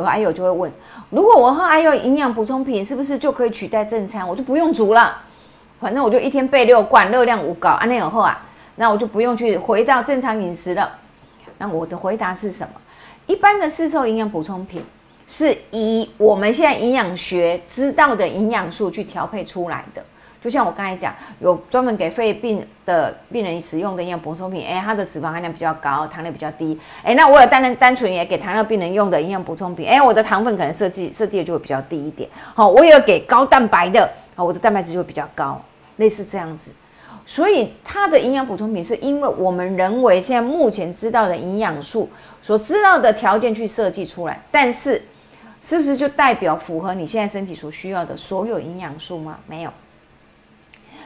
[0.00, 0.72] 有癌友就会问：
[1.10, 4.26] 如果我喝阿友营养补充品，是不是就可以取代正餐？
[4.26, 5.22] 我就不用煮了，
[5.78, 8.40] 反正我就一天备六罐，热量五高，安内有后啊，
[8.76, 10.98] 那我就不用去回到正常饮食了。
[11.58, 12.80] 那我的回答是什么？
[13.26, 14.84] 一般的市售营养补充品
[15.28, 20.02] 是以我们现在营养学知道的营养素去调配出来的。
[20.42, 35.60] 就像我刚才讲，有专门给肺病的病人使用的营养补充品，哎，它的脂肪含量比较高，糖量比较低，哎，那我有单单纯也给糖尿病人用的营养补充品，哎，我的糖分可能设计设计的就会比较低一点，好，我有给高蛋白的，好，我的蛋白质就会比较高，
[35.96, 36.72] 类似这样子，
[37.26, 42.08] 所以它的营养补充品是因为我们人为现在目前知道的营养素
[42.40, 45.02] 所知道的条件去设计出来，但是
[45.62, 49.38] 是不是就代表符合你现在身体所需要的所有营养素吗？
[49.46, 49.70] 没有。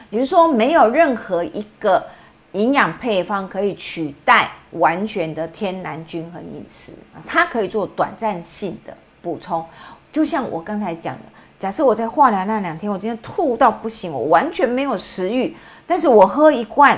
[0.09, 2.05] 也就是说，没有任何一个
[2.51, 6.93] 营养配方可以取代完全的天然均衡饮食
[7.25, 9.65] 它可以做短暂性的补充。
[10.11, 11.21] 就像我刚才讲的，
[11.59, 16.97] 假设我在化疗那两天，我今天吐到不行，我完全没有食欲，但是我喝一罐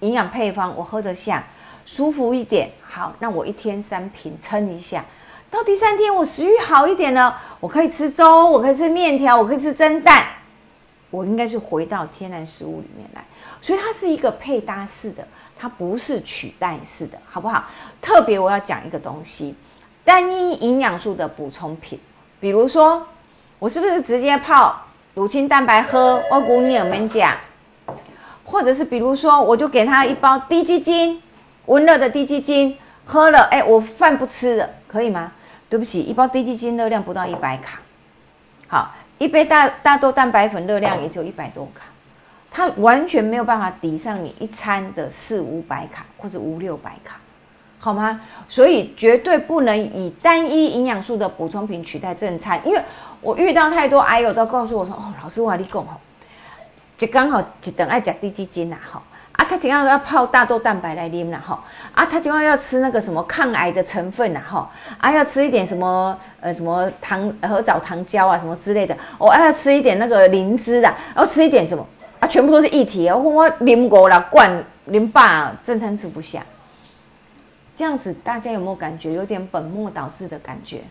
[0.00, 1.44] 营养配方，我喝得下，
[1.86, 2.70] 舒服一点。
[2.82, 5.04] 好，那我一天三瓶撑一下，
[5.50, 10.24] 到第三天我食欲好一点了，我可以吃粥，我可以吃面条，我可以吃蒸蛋。
[11.14, 13.24] 我应该是回到天然食物里面来，
[13.60, 15.24] 所以它是一个配搭式的，
[15.56, 17.66] 它不是取代式的，好不好？
[18.02, 19.54] 特别我要讲一个东西，
[20.04, 22.00] 单一营养素的补充品，
[22.40, 23.06] 比如说
[23.60, 24.76] 我是不是直接泡
[25.14, 26.20] 乳清蛋白喝？
[26.32, 27.36] 我古尼尔门讲，
[28.44, 31.22] 或者是比如说我就给他一包低基金，
[31.66, 35.30] 温热的低基金，喝了，哎，我饭不吃了，可以吗？
[35.68, 37.78] 对不起，一包低基金热量不到一百卡，
[38.66, 38.90] 好。
[39.18, 41.82] 一杯大大豆蛋白粉热量也就一百多卡，
[42.50, 47.16] 它完全没有办法抵上你一餐的四五百卡或者五六百卡，
[47.78, 48.20] 好吗？
[48.48, 52.82] 所以绝对不能以单一营养素的补充品取代正餐，因为
[53.20, 55.96] 我遇到太多癌友都告诉我说：“哦，老师我跟你讲哦，
[56.96, 59.02] 就刚好一顿爱吃低基金呐，哈。”
[59.36, 61.60] 啊，他听到要泡大豆蛋白来啉啦哈，
[61.92, 71.84] 啊，他听到要吃那个什么抗癌的成分啦哈，啊，要吃一点什么呃什么糖和枣糖胶啊什么之类的，我还要吃一点那个灵芝啊，要吃一点什么？
[72.20, 74.48] 啊，全部都是液体哦，我啉过了灌
[74.88, 76.40] 啉饱，正餐吃不下，
[77.74, 80.82] 这样子大家有没有感觉有点本末倒置的感觉？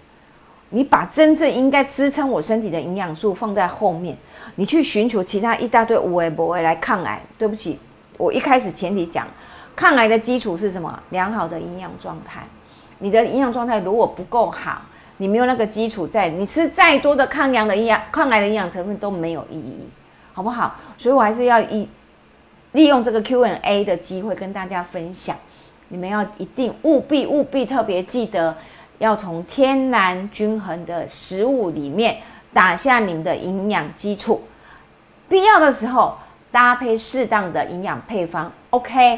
[0.69, 4.17] 你把真正应该支撑我身体的营养素放在后面，
[4.55, 7.79] 你去寻求其他一大堆无为不为来抗癌，对不起。
[8.17, 9.27] 我一开始前提讲，
[9.75, 10.99] 抗癌的基础是什么？
[11.09, 12.43] 良好的营养状态。
[12.99, 14.81] 你的营养状态如果不够好，
[15.17, 19.89] 你没有那个基础在，你吃再多的抗氧的营养、抗癌的营养成分都没有意义，
[20.31, 20.75] 好不好？
[20.97, 21.87] 所以我还是要以
[22.73, 25.35] 利用这个 Q&A 的机会跟大家分享，
[25.89, 28.55] 你们要一定务必务必特别记得，
[28.99, 32.17] 要从天然均衡的食物里面
[32.53, 34.43] 打下你们的营养基础，
[35.27, 36.17] 必要的时候。
[36.53, 39.17] 搭配适当的营养配方，OK；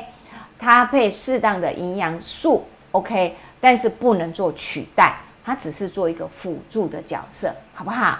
[0.57, 3.35] 搭配适当的营养素，OK。
[3.59, 8.17] 但是不能做取代，它只是做一个辅助的角色，好不好？